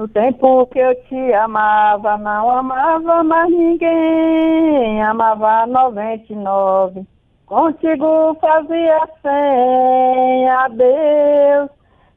[0.00, 7.06] No tempo que eu te amava, não amava mais ninguém, amava 99.
[7.44, 11.68] Contigo fazia cem, adeus,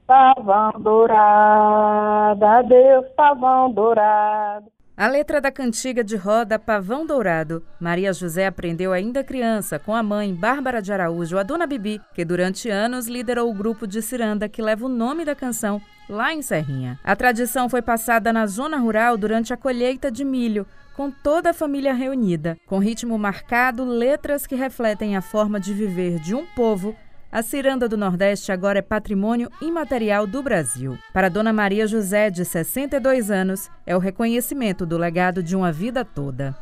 [0.08, 4.73] pavão dourado, adeus, pavão dourado.
[4.96, 10.04] A letra da cantiga de roda Pavão Dourado, Maria José aprendeu ainda criança com a
[10.04, 14.48] mãe Bárbara de Araújo, a dona Bibi, que durante anos liderou o grupo de ciranda
[14.48, 17.00] que leva o nome da canção lá em Serrinha.
[17.04, 21.54] A tradição foi passada na zona rural durante a colheita de milho, com toda a
[21.56, 26.96] família reunida, com ritmo marcado, letras que refletem a forma de viver de um povo
[27.34, 31.00] a ciranda do Nordeste agora é patrimônio imaterial do Brasil.
[31.12, 36.06] Para Dona Maria José, de 62 anos, é o reconhecimento do legado de uma vida
[36.06, 36.56] toda.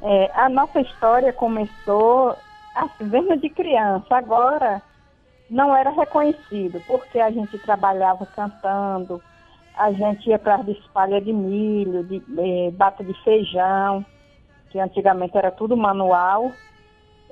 [0.00, 2.36] É, a nossa história começou
[2.76, 4.06] assim, desde de criança.
[4.14, 4.80] Agora
[5.50, 9.20] não era reconhecido, porque a gente trabalhava cantando,
[9.76, 14.06] a gente ia para as espalhas de milho, de, de bata de feijão,
[14.70, 16.52] que antigamente era tudo manual,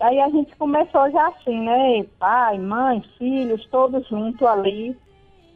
[0.01, 2.05] Aí a gente começou já assim, né?
[2.19, 4.97] Pai, mãe, filhos, todos juntos ali,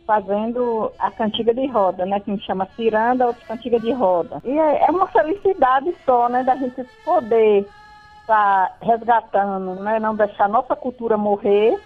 [0.06, 2.20] fazendo a cantiga de roda, né?
[2.20, 4.41] Que me chama ciranda, outra cantiga de roda.
[4.45, 6.42] E é, é uma felicidade só, né?
[6.45, 7.67] Da gente poder
[8.20, 9.98] estar tá resgatando, né?
[9.98, 11.78] Não deixar nossa cultura morrer,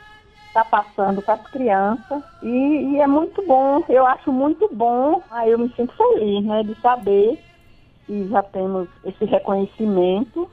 [0.53, 2.22] tá passando para as crianças.
[2.42, 2.48] E,
[2.94, 5.22] e, é muito bom, eu acho muito bom.
[5.31, 6.62] Aí eu me sinto feliz, né?
[6.62, 7.42] De saber
[8.06, 10.48] que já temos esse reconhecimento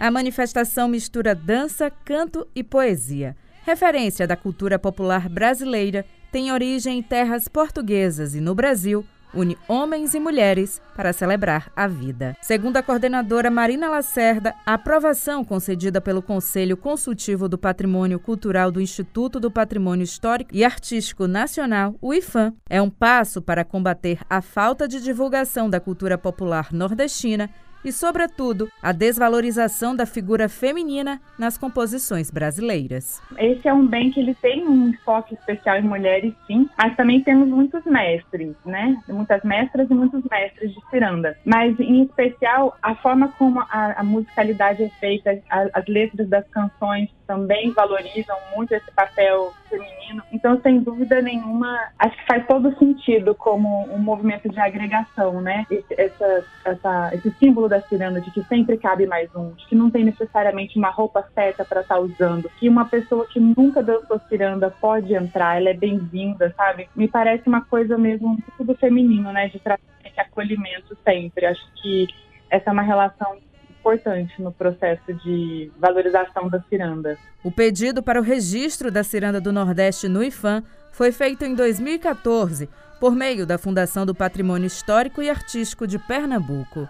[0.00, 3.36] a manifestação mistura dança, canto e poesia.
[3.66, 10.14] Referência da cultura popular brasileira, tem origem em terras portuguesas e no Brasil une homens
[10.14, 12.36] e mulheres para celebrar a vida.
[12.40, 18.80] Segundo a coordenadora Marina Lacerda, a aprovação concedida pelo Conselho Consultivo do Patrimônio Cultural do
[18.80, 24.40] Instituto do Patrimônio Histórico e Artístico Nacional, o IFAM, é um passo para combater a
[24.40, 27.50] falta de divulgação da cultura popular nordestina
[27.84, 33.22] e, sobretudo, a desvalorização da figura feminina nas composições brasileiras.
[33.38, 37.22] Esse é um bem que ele tem um enfoque especial em mulheres, sim, mas também
[37.22, 38.96] temos muitos mestres, né?
[39.08, 41.36] Muitas mestras e muitos mestres de ciranda.
[41.44, 46.46] Mas, em especial, a forma como a, a musicalidade é feita, a, as letras das
[46.48, 50.20] canções também valorizam muito esse papel feminino.
[50.32, 55.64] Então, sem dúvida nenhuma, acho que faz todo sentido como um movimento de agregação, né?
[55.70, 59.74] Esse, essa, essa, esse símbolo da ciranda de que sempre cabe mais um, de que
[59.74, 63.82] não tem necessariamente uma roupa certa para estar tá usando, que uma pessoa que nunca
[63.82, 66.88] dançou ciranda pode entrar, ela é bem-vinda, sabe?
[66.94, 69.48] Me parece uma coisa mesmo tudo feminino, né?
[69.48, 71.46] De trazer esse acolhimento sempre.
[71.46, 72.06] Acho que
[72.50, 73.38] essa é uma relação
[73.80, 77.16] importante no processo de valorização da ciranda.
[77.42, 82.68] O pedido para o registro da ciranda do Nordeste no IFAM foi feito em 2014
[83.00, 86.86] por meio da Fundação do Patrimônio Histórico e Artístico de Pernambuco.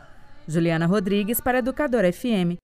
[0.51, 2.59] Juliana Rodrigues para Educador FM.